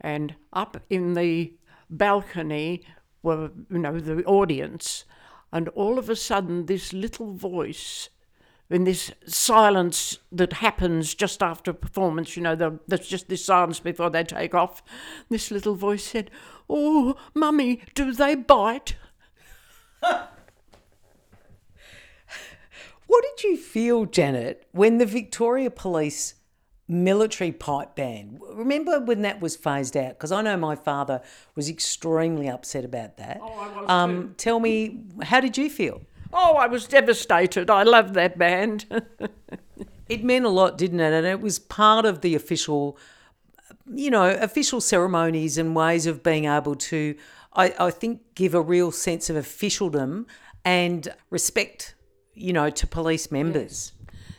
And 0.00 0.34
up 0.52 0.82
in 0.90 1.14
the 1.14 1.54
balcony 1.88 2.84
were 3.22 3.50
you 3.70 3.78
know 3.78 4.00
the 4.00 4.24
audience. 4.24 5.04
And 5.52 5.68
all 5.70 5.98
of 5.98 6.08
a 6.08 6.16
sudden 6.16 6.66
this 6.66 6.92
little 6.92 7.34
voice 7.34 8.08
in 8.72 8.84
this 8.84 9.12
silence 9.26 10.18
that 10.32 10.54
happens 10.54 11.14
just 11.14 11.42
after 11.42 11.72
a 11.72 11.74
performance, 11.74 12.36
you 12.36 12.42
know, 12.42 12.56
the, 12.56 12.80
there's 12.88 13.06
just 13.06 13.28
this 13.28 13.44
silence 13.44 13.80
before 13.80 14.08
they 14.08 14.24
take 14.24 14.54
off. 14.54 14.82
This 15.28 15.50
little 15.50 15.74
voice 15.74 16.04
said, 16.04 16.30
Oh, 16.70 17.16
mummy, 17.34 17.82
do 17.94 18.12
they 18.12 18.34
bite? 18.34 18.96
what 20.00 20.30
did 23.22 23.44
you 23.44 23.58
feel, 23.58 24.06
Janet, 24.06 24.66
when 24.72 24.96
the 24.96 25.06
Victoria 25.06 25.70
Police 25.70 26.34
military 26.88 27.52
pipe 27.52 27.94
band? 27.94 28.40
Remember 28.54 29.00
when 29.00 29.20
that 29.20 29.42
was 29.42 29.54
phased 29.54 29.98
out? 29.98 30.14
Because 30.14 30.32
I 30.32 30.40
know 30.40 30.56
my 30.56 30.76
father 30.76 31.20
was 31.54 31.68
extremely 31.68 32.48
upset 32.48 32.86
about 32.86 33.18
that. 33.18 33.38
Oh, 33.42 33.52
I 33.52 33.80
was 33.80 33.90
um, 33.90 34.22
too. 34.22 34.34
Tell 34.38 34.60
me, 34.60 35.02
how 35.22 35.40
did 35.40 35.58
you 35.58 35.68
feel? 35.68 36.00
Oh, 36.32 36.56
I 36.56 36.66
was 36.66 36.86
devastated. 36.86 37.68
I 37.70 37.82
loved 37.82 38.14
that 38.14 38.38
band. 38.38 38.86
it 40.08 40.24
meant 40.24 40.44
a 40.44 40.50
lot, 40.50 40.78
didn't 40.78 41.00
it? 41.00 41.12
And 41.12 41.26
it 41.26 41.40
was 41.40 41.58
part 41.58 42.04
of 42.04 42.22
the 42.22 42.34
official, 42.34 42.96
you 43.92 44.10
know, 44.10 44.30
official 44.30 44.80
ceremonies 44.80 45.58
and 45.58 45.76
ways 45.76 46.06
of 46.06 46.22
being 46.22 46.46
able 46.46 46.74
to, 46.76 47.14
I, 47.54 47.74
I 47.78 47.90
think, 47.90 48.34
give 48.34 48.54
a 48.54 48.62
real 48.62 48.90
sense 48.90 49.28
of 49.28 49.36
officialdom 49.36 50.26
and 50.64 51.08
respect, 51.30 51.94
you 52.34 52.52
know, 52.52 52.70
to 52.70 52.86
police 52.86 53.30
members. 53.30 53.92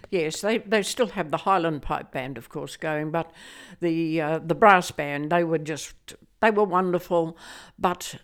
Yes, 0.10 0.42
they, 0.42 0.60
they 0.60 0.84
still 0.84 1.08
have 1.08 1.32
the 1.32 1.38
Highland 1.38 1.82
Pipe 1.82 2.12
Band, 2.12 2.38
of 2.38 2.48
course, 2.50 2.78
going, 2.78 3.10
but 3.10 3.32
the 3.80 4.22
uh, 4.22 4.40
the 4.40 4.54
brass 4.54 4.92
band 4.92 5.32
they 5.32 5.44
were 5.44 5.58
just 5.58 5.96
they 6.40 6.52
were 6.52 6.66
wonderful. 6.66 7.36
But 7.80 8.18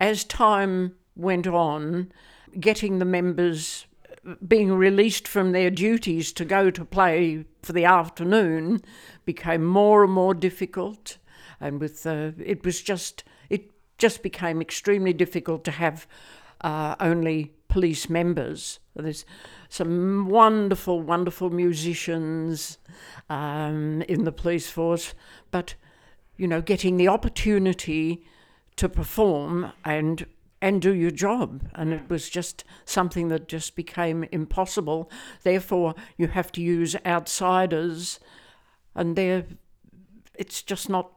as 0.00 0.24
time 0.24 0.94
went 1.14 1.46
on, 1.46 2.12
getting 2.60 2.98
the 2.98 3.04
members 3.04 3.86
being 4.46 4.72
released 4.72 5.28
from 5.28 5.52
their 5.52 5.70
duties 5.70 6.32
to 6.32 6.44
go 6.44 6.70
to 6.70 6.84
play 6.84 7.44
for 7.62 7.72
the 7.72 7.84
afternoon 7.84 8.82
became 9.24 9.64
more 9.64 10.04
and 10.04 10.12
more 10.12 10.34
difficult, 10.34 11.18
and 11.60 11.80
with 11.80 12.06
uh, 12.06 12.32
it 12.44 12.64
was 12.64 12.80
just 12.82 13.24
it 13.50 13.70
just 13.98 14.22
became 14.22 14.60
extremely 14.60 15.12
difficult 15.12 15.64
to 15.64 15.70
have 15.70 16.06
uh, 16.62 16.94
only 17.00 17.52
police 17.68 18.08
members. 18.08 18.80
There's 18.94 19.24
some 19.68 20.28
wonderful, 20.28 21.02
wonderful 21.02 21.50
musicians 21.50 22.78
um, 23.28 24.02
in 24.02 24.24
the 24.24 24.32
police 24.32 24.70
force, 24.70 25.14
but 25.50 25.74
you 26.36 26.46
know, 26.46 26.60
getting 26.60 26.96
the 26.96 27.08
opportunity 27.08 28.24
to 28.76 28.88
perform 28.88 29.72
and 29.84 30.26
and 30.64 30.80
do 30.80 30.94
your 30.94 31.10
job. 31.10 31.60
And 31.74 31.92
it 31.92 32.06
mm. 32.06 32.08
was 32.08 32.30
just 32.30 32.64
something 32.86 33.28
that 33.28 33.48
just 33.48 33.76
became 33.76 34.24
impossible. 34.32 35.10
Therefore, 35.42 35.94
you 36.16 36.28
have 36.28 36.50
to 36.52 36.62
use 36.62 36.96
outsiders, 37.04 38.18
and 38.94 39.14
they're, 39.14 39.44
it's 40.34 40.62
just 40.62 40.88
not 40.88 41.12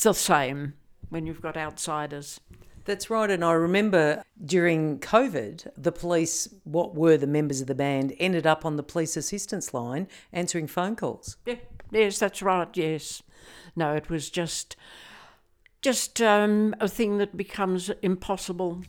the 0.00 0.12
same 0.12 0.74
when 1.08 1.26
you've 1.26 1.42
got 1.42 1.56
outsiders. 1.56 2.38
That's 2.84 3.10
right. 3.10 3.28
And 3.28 3.44
I 3.44 3.54
remember 3.54 4.22
during 4.44 5.00
COVID, 5.00 5.72
the 5.76 5.90
police, 5.90 6.46
what 6.62 6.94
were 6.94 7.16
the 7.16 7.26
members 7.26 7.60
of 7.60 7.66
the 7.66 7.74
band, 7.74 8.14
ended 8.20 8.46
up 8.46 8.64
on 8.64 8.76
the 8.76 8.84
police 8.84 9.16
assistance 9.16 9.74
line 9.74 10.06
answering 10.32 10.68
phone 10.68 10.94
calls. 10.94 11.36
Yeah. 11.44 11.56
Yes, 11.90 12.20
that's 12.20 12.40
right. 12.40 12.68
Yes. 12.76 13.20
No, 13.74 13.96
it 13.96 14.08
was 14.08 14.30
just 14.30 14.76
just 15.82 16.20
um, 16.20 16.74
a 16.78 16.88
thing 16.88 17.18
that 17.18 17.36
becomes 17.36 17.90
impossible. 18.02 18.82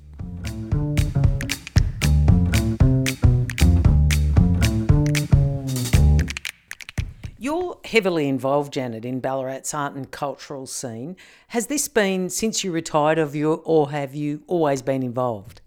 You're 7.38 7.80
heavily 7.86 8.28
involved, 8.28 8.74
Janet, 8.74 9.04
in 9.04 9.20
Ballarat's 9.20 9.74
art 9.74 9.96
and 9.96 10.12
cultural 10.12 10.68
scene. 10.68 11.16
Has 11.48 11.68
this 11.68 11.88
been 11.88 12.30
since 12.30 12.64
you 12.64 12.72
retired 12.72 13.18
of 13.18 13.36
you, 13.36 13.54
or 13.66 13.92
have 13.92 14.14
you 14.14 14.44
always 14.48 14.82
been 14.82 15.02
involved? 15.02 15.62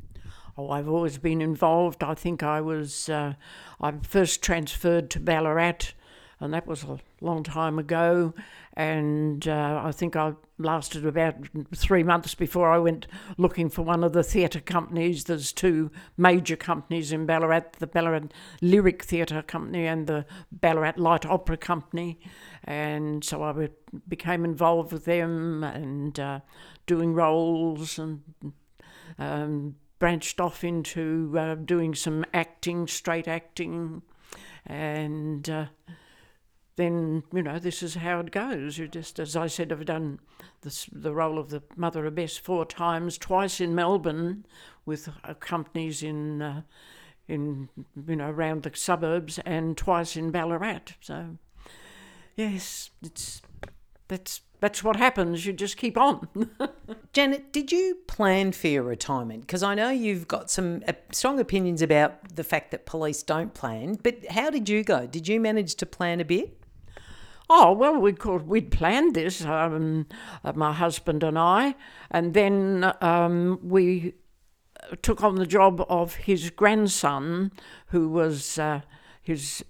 Oh, 0.57 0.71
I've 0.71 0.89
always 0.89 1.19
been 1.19 1.41
involved. 1.43 2.05
I 2.05 2.15
think 2.15 2.43
I 2.45 2.61
was, 2.61 3.09
uh, 3.09 3.35
I 3.81 3.93
first 4.03 4.41
transferred 4.41 5.11
to 5.11 5.21
Ballarat, 5.21 5.95
and 6.41 6.53
that 6.53 6.67
was 6.67 6.85
a 6.85 6.99
long 7.21 7.43
time 7.43 7.79
ago. 7.79 8.35
And 8.75 9.47
uh, 9.47 9.83
I 9.85 9.93
think 9.93 10.17
I 10.17 10.35
lasted 10.59 11.07
about 11.07 11.37
three 11.75 12.03
months 12.03 12.35
before 12.35 12.71
I 12.71 12.79
went 12.79 13.07
looking 13.39 13.69
for 13.69 13.83
one 13.83 14.03
of 14.03 14.13
the 14.13 14.23
theatre 14.23 14.61
companies. 14.61 15.25
There's 15.25 15.53
two 15.53 15.91
major 16.17 16.57
companies 16.57 17.13
in 17.13 17.27
Ballarat 17.27 17.75
the 17.79 17.87
Ballarat 17.87 18.29
Lyric 18.61 19.05
Theatre 19.05 19.43
Company 19.43 19.87
and 19.87 20.07
the 20.07 20.27
Ballarat 20.51 20.95
Light 20.97 21.25
Opera 21.25 21.57
Company. 21.57 22.19
And 22.65 23.25
so 23.25 23.43
I 23.43 23.69
became 24.09 24.45
involved 24.45 24.93
with 24.93 25.05
them 25.05 25.63
and 25.63 26.19
uh, 26.19 26.41
doing 26.87 27.15
roles 27.15 27.99
and 27.99 28.23
um, 29.19 29.77
branched 29.99 30.41
off 30.41 30.65
into 30.65 31.35
uh, 31.39 31.55
doing 31.55 31.95
some 31.95 32.25
acting, 32.35 32.87
straight 32.87 33.29
acting. 33.29 34.03
And 34.67 35.49
uh, 35.49 35.67
then 36.77 37.23
you 37.33 37.43
know 37.43 37.59
this 37.59 37.83
is 37.83 37.95
how 37.95 38.21
it 38.21 38.31
goes. 38.31 38.79
You 38.79 38.89
just, 38.89 39.19
as 39.19 39.37
I 39.37 39.47
said, 39.47 39.73
I've 39.73 39.85
done 39.85 40.19
this, 40.63 40.89
the 40.93 41.13
role 41.15 41.39
of 41.39 41.51
the 41.51 41.63
mother 41.77 42.05
abbess 42.07 42.37
four 42.37 42.65
times, 42.65 43.17
twice 43.17 43.61
in 43.61 43.75
Melbourne, 43.75 44.45
with 44.85 45.09
uh, 45.23 45.35
companies 45.35 46.03
in, 46.03 46.43
uh, 46.43 46.63
in 47.29 47.69
you 48.07 48.17
know 48.17 48.31
around 48.31 48.65
the 48.65 48.73
suburbs, 48.75 49.39
and 49.45 49.77
twice 49.77 50.17
in 50.17 50.31
Ballarat. 50.31 50.97
So, 51.01 51.39
yes, 52.37 52.91
it's 53.03 53.41
that's 54.09 54.41
that's 54.59 54.83
what 54.83 54.97
happens. 54.97 55.47
You 55.47 55.53
just 55.53 55.77
keep 55.77 55.97
on. 55.97 56.27
Janet, 57.13 57.53
did 57.53 57.71
you 57.71 57.99
plan 58.09 58.51
for 58.51 58.67
your 58.67 58.83
retirement? 58.83 59.43
Because 59.43 59.63
I 59.63 59.75
know 59.75 59.91
you've 59.91 60.27
got 60.27 60.51
some 60.51 60.83
uh, 60.89 60.95
strong 61.13 61.39
opinions 61.39 61.83
about 61.83 62.35
the 62.35 62.43
fact 62.43 62.73
that 62.73 62.85
police 62.85 63.23
don't 63.23 63.55
plan, 63.55 63.99
but 64.03 64.27
how 64.31 64.51
did 64.51 64.69
you 64.69 64.83
go? 64.83 65.07
Did 65.07 65.29
you 65.29 65.39
manage 65.39 65.77
to 65.77 65.87
plan 65.87 66.19
a 66.19 66.25
bit? 66.25 66.64
Oh 67.51 67.73
well, 67.73 67.97
we 68.01 68.13
called, 68.13 68.47
we'd 68.49 68.71
planned 68.71 69.15
this, 69.15 69.45
um, 69.45 70.07
uh, 70.43 70.53
my 70.55 70.73
husband 70.73 71.23
and 71.23 71.39
I, 71.39 71.75
and 72.11 72.33
then 72.33 72.93
um, 73.03 73.59
we 73.63 74.15
took 75.03 75.23
on 75.23 75.37
the 75.37 75.47
job 75.47 75.85
of 75.89 76.15
his 76.15 76.49
grandson, 76.51 77.53
who 77.89 78.09
was 78.09 78.59
uh, 78.59 78.81
his 79.21 79.63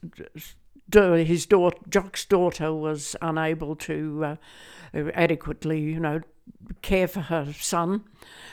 his 0.92 1.46
daughter, 1.46 1.76
Jock's 1.88 2.24
daughter, 2.24 2.72
was 2.72 3.16
unable 3.20 3.74
to 3.76 4.24
uh, 4.24 4.36
adequately, 5.14 5.80
you 5.80 5.98
know, 5.98 6.20
care 6.82 7.08
for 7.08 7.22
her 7.22 7.52
son, 7.54 8.04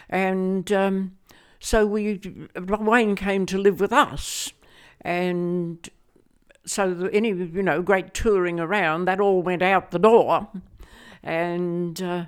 and 0.09 0.71
um, 0.71 1.17
so 1.59 1.85
we 1.85 2.19
Wayne 2.55 3.15
came 3.15 3.45
to 3.45 3.59
live 3.59 3.79
with 3.79 3.93
us, 3.93 4.51
and 5.01 5.87
so 6.65 6.93
the, 6.93 7.13
any 7.13 7.29
you 7.29 7.63
know 7.63 7.81
great 7.81 8.13
touring 8.13 8.59
around 8.59 9.05
that 9.05 9.19
all 9.19 9.41
went 9.41 9.61
out 9.61 9.91
the 9.91 9.99
door, 9.99 10.47
and 11.23 12.01
uh, 12.01 12.25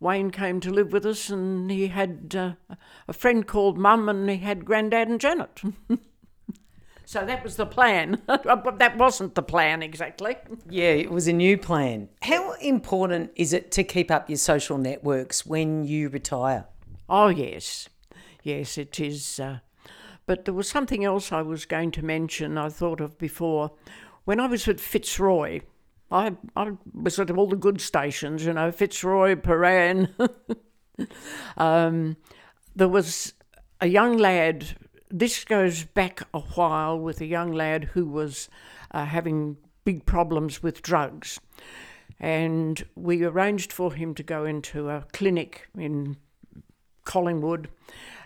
Wayne 0.00 0.30
came 0.30 0.60
to 0.60 0.70
live 0.70 0.92
with 0.92 1.06
us, 1.06 1.30
and 1.30 1.70
he 1.70 1.88
had 1.88 2.34
uh, 2.36 2.74
a 3.08 3.12
friend 3.12 3.46
called 3.46 3.78
Mum, 3.78 4.08
and 4.08 4.28
he 4.28 4.38
had 4.38 4.64
Grandad 4.64 5.08
and 5.08 5.20
Janet. 5.20 5.62
so 7.04 7.24
that 7.24 7.42
was 7.42 7.56
the 7.56 7.66
plan, 7.66 8.20
but 8.26 8.78
that 8.78 8.96
wasn't 8.96 9.34
the 9.34 9.42
plan 9.42 9.82
exactly. 9.82 10.36
Yeah, 10.68 10.90
it 10.90 11.10
was 11.10 11.26
a 11.26 11.32
new 11.32 11.56
plan. 11.56 12.08
How 12.22 12.52
important 12.54 13.30
is 13.36 13.52
it 13.52 13.70
to 13.72 13.84
keep 13.84 14.10
up 14.10 14.28
your 14.28 14.38
social 14.38 14.78
networks 14.78 15.46
when 15.46 15.84
you 15.84 16.08
retire? 16.08 16.66
Oh 17.08 17.28
yes, 17.28 17.88
yes, 18.42 18.78
it 18.78 18.98
is. 19.00 19.40
Uh, 19.40 19.58
but 20.26 20.44
there 20.44 20.54
was 20.54 20.68
something 20.68 21.04
else 21.04 21.32
I 21.32 21.42
was 21.42 21.66
going 21.66 21.90
to 21.92 22.04
mention. 22.04 22.58
I 22.58 22.68
thought 22.68 23.00
of 23.00 23.18
before 23.18 23.72
when 24.24 24.40
I 24.40 24.46
was 24.46 24.66
at 24.68 24.80
Fitzroy. 24.80 25.60
I, 26.10 26.36
I 26.54 26.72
was 26.92 27.18
at 27.18 27.30
all 27.30 27.48
the 27.48 27.56
good 27.56 27.80
stations, 27.80 28.44
you 28.44 28.52
know, 28.52 28.70
Fitzroy, 28.70 29.34
Prahran. 29.36 30.08
um, 31.56 32.16
there 32.76 32.88
was 32.88 33.34
a 33.80 33.86
young 33.86 34.16
lad, 34.16 34.76
this 35.10 35.44
goes 35.44 35.84
back 35.84 36.22
a 36.32 36.40
while, 36.40 36.98
with 36.98 37.20
a 37.20 37.26
young 37.26 37.52
lad 37.52 37.84
who 37.84 38.06
was 38.06 38.48
uh, 38.92 39.04
having 39.04 39.56
big 39.84 40.06
problems 40.06 40.62
with 40.62 40.82
drugs. 40.82 41.40
And 42.20 42.84
we 42.94 43.24
arranged 43.24 43.72
for 43.72 43.92
him 43.92 44.14
to 44.14 44.22
go 44.22 44.44
into 44.44 44.88
a 44.88 45.04
clinic 45.12 45.68
in 45.76 46.16
Collingwood. 47.04 47.68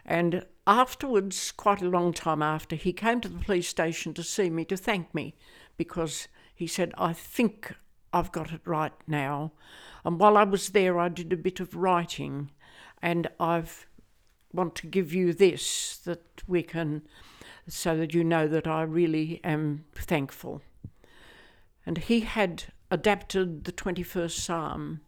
And 0.05 0.45
afterwards, 0.68 1.50
quite 1.50 1.80
a 1.80 1.88
long 1.88 2.12
time 2.12 2.42
after, 2.42 2.76
he 2.76 2.92
came 2.92 3.22
to 3.22 3.28
the 3.28 3.38
police 3.42 3.66
station 3.66 4.12
to 4.14 4.22
see 4.22 4.50
me 4.50 4.66
to 4.66 4.76
thank 4.76 5.14
me 5.14 5.34
because 5.78 6.28
he 6.54 6.66
said, 6.66 6.92
I 6.98 7.14
think 7.14 7.75
I've 8.12 8.30
got 8.32 8.52
it 8.52 8.60
right 8.66 8.92
now. 9.06 9.52
And 10.04 10.20
while 10.20 10.37
I 10.37 10.44
was 10.44 10.68
there, 10.68 10.98
I 10.98 11.08
did 11.08 11.32
a 11.32 11.37
bit 11.37 11.58
of 11.58 11.75
writing, 11.75 12.50
and 13.02 13.28
I've 13.40 13.87
want 14.52 14.75
to 14.75 14.87
give 14.87 15.12
you 15.12 15.32
this 15.32 15.98
that 16.04 16.42
we 16.46 16.62
can, 16.62 17.02
so 17.66 17.96
that 17.96 18.14
you 18.14 18.25
know 18.25 18.48
that 18.48 18.66
I 18.66 18.82
really 18.82 19.40
am 19.44 19.84
thankful. 19.94 20.62
And 21.84 21.98
he 21.98 22.20
had 22.20 22.64
adapted 22.90 23.64
the 23.64 23.72
21st 23.72 24.30
Psalm, 24.30 25.00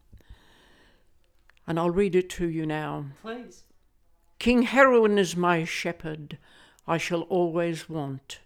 and 1.67 1.79
I'll 1.79 1.90
read 1.90 2.14
it 2.14 2.31
to 2.31 2.49
you 2.49 2.67
now. 2.67 3.07
Please. 3.23 3.64
King 4.41 4.63
Heroin 4.63 5.19
is 5.19 5.37
my 5.37 5.65
shepherd, 5.65 6.39
I 6.87 6.97
shall 6.97 7.21
always 7.25 7.91
want. 7.91 8.41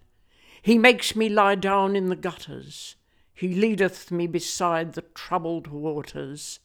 He 0.61 0.77
makes 0.77 1.15
me 1.15 1.29
lie 1.29 1.55
down 1.55 1.95
in 1.95 2.09
the 2.09 2.17
gutters. 2.17 2.97
He 3.33 3.55
leadeth 3.55 4.11
me 4.11 4.27
beside 4.27 4.95
the 4.95 5.03
troubled 5.15 5.69
waters. 5.69 6.59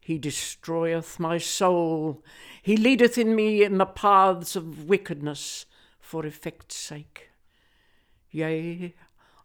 He 0.00 0.16
destroyeth 0.16 1.20
my 1.20 1.36
soul. 1.36 2.24
He 2.62 2.74
leadeth 2.74 3.18
in 3.18 3.36
me 3.36 3.62
in 3.62 3.76
the 3.76 3.84
paths 3.84 4.56
of 4.56 4.88
wickedness 4.88 5.66
for 6.00 6.24
effect's 6.24 6.76
sake. 6.76 7.28
Yea, 8.30 8.94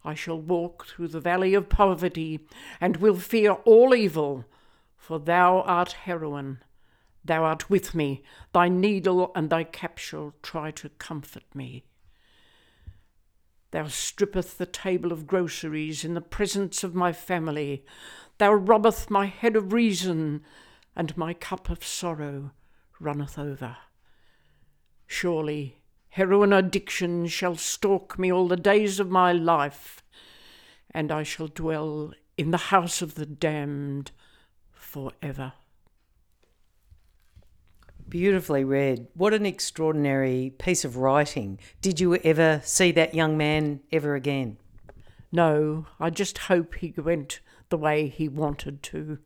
I 0.02 0.14
shall 0.14 0.40
walk 0.40 0.86
through 0.86 1.08
the 1.08 1.20
valley 1.20 1.52
of 1.52 1.68
poverty, 1.68 2.40
and 2.80 2.96
will 2.96 3.16
fear 3.16 3.52
all 3.66 3.94
evil, 3.94 4.46
for 4.96 5.18
thou 5.18 5.60
art 5.60 5.92
heroin. 5.92 6.60
Thou 7.24 7.44
art 7.44 7.70
with 7.70 7.94
me, 7.94 8.22
thy 8.52 8.68
needle 8.68 9.32
and 9.34 9.48
thy 9.48 9.64
cap 9.64 9.98
shall 9.98 10.34
try 10.42 10.70
to 10.72 10.90
comfort 10.90 11.44
me. 11.54 11.84
Thou 13.70 13.88
strippeth 13.88 14.58
the 14.58 14.66
table 14.66 15.10
of 15.10 15.26
groceries 15.26 16.04
in 16.04 16.14
the 16.14 16.20
presence 16.20 16.84
of 16.84 16.94
my 16.94 17.12
family. 17.12 17.84
Thou 18.38 18.52
robbeth 18.52 19.10
my 19.10 19.26
head 19.26 19.56
of 19.56 19.72
reason, 19.72 20.44
and 20.94 21.16
my 21.16 21.34
cup 21.34 21.70
of 21.70 21.84
sorrow 21.84 22.52
runneth 23.00 23.38
over. 23.38 23.76
Surely 25.06 25.82
heroin 26.10 26.52
addiction 26.52 27.26
shall 27.26 27.56
stalk 27.56 28.18
me 28.18 28.30
all 28.30 28.46
the 28.46 28.56
days 28.56 29.00
of 29.00 29.10
my 29.10 29.32
life, 29.32 30.04
and 30.92 31.10
I 31.10 31.24
shall 31.24 31.48
dwell 31.48 32.12
in 32.36 32.52
the 32.52 32.68
house 32.68 33.02
of 33.02 33.16
the 33.16 33.26
damned 33.26 34.12
for 34.70 35.10
ever. 35.20 35.54
Beautifully 38.08 38.64
read. 38.64 39.08
What 39.14 39.34
an 39.34 39.46
extraordinary 39.46 40.54
piece 40.58 40.84
of 40.84 40.96
writing. 40.96 41.58
Did 41.80 42.00
you 42.00 42.16
ever 42.16 42.60
see 42.64 42.92
that 42.92 43.14
young 43.14 43.36
man 43.36 43.80
ever 43.90 44.14
again? 44.14 44.58
No, 45.32 45.86
I 45.98 46.10
just 46.10 46.38
hope 46.38 46.74
he 46.76 46.94
went 46.96 47.40
the 47.68 47.76
way 47.76 48.08
he 48.08 48.28
wanted 48.28 48.82
to. 48.84 49.18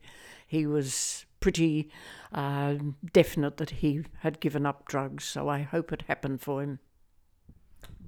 He 0.47 0.67
was 0.67 1.27
pretty 1.41 1.91
uh, 2.33 2.77
definite 3.13 3.59
that 3.59 3.71
he 3.71 4.05
had 4.21 4.41
given 4.41 4.65
up 4.65 4.87
drugs, 4.87 5.25
so 5.25 5.49
I 5.49 5.63
hope 5.63 5.93
it 5.93 6.05
happened 6.09 6.41
for 6.41 6.63
him. 6.63 6.79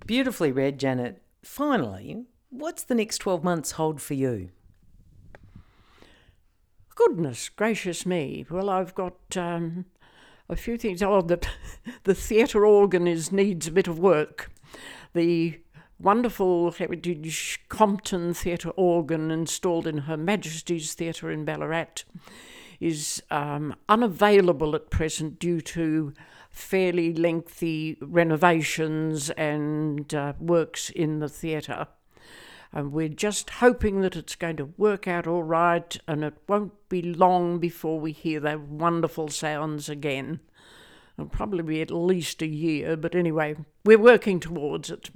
Beautifully 0.07 0.51
read, 0.51 0.79
Janet. 0.79 1.23
Finally, 1.43 2.25
what's 2.49 2.85
the 2.85 2.95
next 2.95 3.19
12 3.19 3.45
months 3.45 3.73
hold 3.73 4.01
for 4.01 4.15
you? 4.15 4.51
Goodness 6.95 7.49
gracious 7.49 8.05
me. 8.05 8.47
Well, 8.51 8.69
I've 8.69 8.95
got 8.95 9.17
um, 9.37 9.87
a 10.51 10.57
few 10.57 10.77
things. 10.77 11.03
Oh, 11.03 11.23
the, 11.23 11.41
the 12.05 12.15
theatre 12.15 12.67
organ 12.67 13.07
is 13.07 13.33
needs 13.33 13.67
a 13.69 13.73
bit 13.73 13.89
of 13.89 13.99
work. 13.99 14.51
The 15.15 15.61
wonderful 15.99 16.73
Heritage 16.73 17.61
Compton 17.69 18.35
theatre 18.35 18.71
organ 18.71 19.31
installed 19.31 19.87
in 19.87 19.99
Her 19.99 20.17
Majesty's 20.17 20.95
Theatre 20.95 21.31
in 21.31 21.45
Ballarat 21.45 22.05
is 22.81 23.23
um, 23.31 23.75
unavailable 23.89 24.75
at 24.75 24.91
present 24.91 25.39
due 25.39 25.61
to 25.61 26.15
fairly 26.49 27.13
lengthy 27.13 27.97
renovations 28.01 29.31
and 29.31 30.13
uh, 30.15 30.33
works 30.41 30.91
in 30.91 31.21
the 31.21 31.29
theatre. 31.29 31.87
And 32.73 32.93
we're 32.93 33.09
just 33.09 33.51
hoping 33.51 34.01
that 34.03 34.15
it's 34.15 34.37
going 34.37 34.57
to 34.57 34.73
work 34.77 35.09
out 35.09 35.27
all 35.27 35.43
right 35.43 35.97
and 36.07 36.23
it 36.23 36.35
won't 36.47 36.73
be 36.89 37.03
long 37.03 37.59
before 37.59 37.99
we 37.99 38.13
hear 38.13 38.39
those 38.39 38.61
wonderful 38.61 39.29
sounds 39.29 39.89
again. 39.89 40.41
It'll 41.19 41.29
probably 41.29 41.63
be 41.63 41.83
at 41.83 41.91
least 41.91 42.43
a 42.43 42.47
year, 42.47 42.97
but 42.97 43.15
anyway, 43.15 43.57
we're 43.85 43.99
working 43.99 44.39
towards 44.39 44.91
it. 44.91 45.11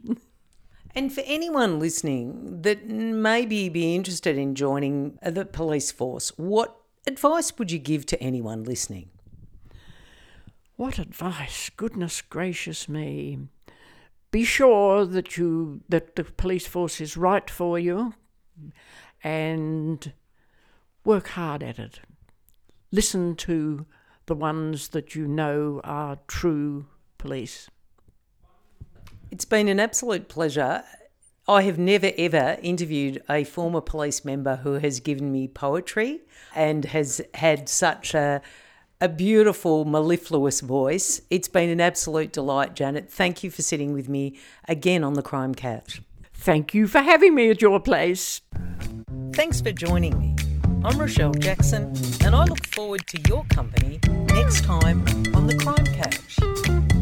And 0.96 1.12
for 1.12 1.22
anyone 1.26 1.78
listening 1.78 2.62
that 2.62 2.86
maybe 2.88 3.68
be 3.68 3.94
interested 3.94 4.36
in 4.36 4.54
joining 4.54 5.18
the 5.22 5.44
police 5.44 5.90
force, 5.90 6.30
what 6.36 6.76
advice 7.06 7.56
would 7.58 7.70
you 7.70 7.78
give 7.78 8.06
to 8.06 8.20
anyone 8.22 8.64
listening? 8.64 9.10
What 10.76 10.98
advice? 10.98 11.70
Goodness 11.76 12.20
gracious 12.20 12.88
me 12.88 13.38
be 14.34 14.42
sure 14.42 15.06
that 15.06 15.36
you 15.36 15.80
that 15.88 16.16
the 16.16 16.24
police 16.24 16.66
force 16.66 17.00
is 17.00 17.16
right 17.16 17.48
for 17.48 17.78
you 17.78 18.14
and 19.22 20.12
work 21.04 21.28
hard 21.28 21.62
at 21.62 21.78
it. 21.78 22.00
Listen 22.90 23.36
to 23.36 23.86
the 24.26 24.34
ones 24.34 24.88
that 24.88 25.14
you 25.14 25.28
know 25.28 25.80
are 25.84 26.18
true 26.26 26.86
police. 27.16 27.70
It's 29.30 29.44
been 29.44 29.68
an 29.68 29.78
absolute 29.78 30.26
pleasure. 30.26 30.82
I 31.46 31.62
have 31.62 31.78
never 31.78 32.10
ever 32.18 32.58
interviewed 32.60 33.22
a 33.30 33.44
former 33.44 33.80
police 33.80 34.24
member 34.24 34.56
who 34.56 34.72
has 34.72 34.98
given 34.98 35.30
me 35.30 35.46
poetry 35.46 36.22
and 36.56 36.86
has 36.86 37.20
had 37.34 37.68
such 37.68 38.14
a 38.14 38.42
a 39.04 39.08
beautiful, 39.08 39.84
mellifluous 39.84 40.62
voice. 40.62 41.20
It's 41.28 41.46
been 41.46 41.68
an 41.68 41.78
absolute 41.78 42.32
delight, 42.32 42.74
Janet. 42.74 43.12
Thank 43.12 43.44
you 43.44 43.50
for 43.50 43.60
sitting 43.60 43.92
with 43.92 44.08
me 44.08 44.38
again 44.66 45.04
on 45.04 45.12
the 45.12 45.20
Crime 45.20 45.54
Couch. 45.54 46.00
Thank 46.32 46.72
you 46.72 46.86
for 46.86 47.00
having 47.00 47.34
me 47.34 47.50
at 47.50 47.60
your 47.60 47.80
place. 47.80 48.40
Thanks 49.34 49.60
for 49.60 49.72
joining 49.72 50.18
me. 50.18 50.34
I'm 50.82 50.98
Rochelle 50.98 51.34
Jackson, 51.34 51.92
and 52.24 52.34
I 52.34 52.44
look 52.44 52.66
forward 52.68 53.06
to 53.08 53.20
your 53.28 53.44
company 53.50 54.00
next 54.28 54.64
time 54.64 55.04
on 55.34 55.48
the 55.48 55.56
Crime 55.56 55.84
Couch. 55.84 56.93